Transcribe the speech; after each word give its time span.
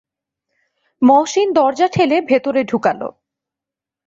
মহসিন 1.01 1.47
দরজা 1.53 1.87
ঠেলে 1.87 2.17
ভেতরে 2.21 2.61
ঢুকাল। 2.63 2.99